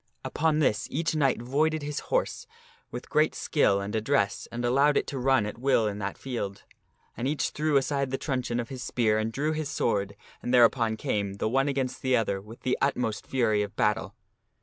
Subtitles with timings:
[0.25, 2.47] Upon this each knight voided his horse
[2.89, 6.63] with great skill and address, and allowed it to run at will in that field.
[7.15, 10.97] And each threw aside the truncheon of his spear and drew his sword, and thereupon
[10.97, 14.15] came, the one against the other, with the utmost fury of battle.